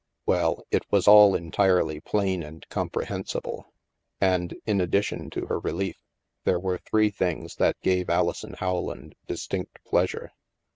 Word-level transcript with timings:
Well, 0.25 0.63
it 0.71 0.81
was 0.91 1.07
all 1.07 1.35
entirely 1.35 1.99
plain 1.99 2.41
and 2.41 2.67
comprehensible. 2.69 3.71
And, 4.19 4.55
in 4.65 4.81
addition 4.81 5.29
to 5.29 5.45
her 5.45 5.59
relief, 5.59 6.01
there 6.43 6.59
were 6.59 6.79
three 6.79 7.11
things 7.11 7.57
that 7.57 7.79
gave 7.81 8.09
Alison 8.09 8.53
Howland 8.53 9.13
distinct 9.27 9.77
pleasure. 9.85 10.31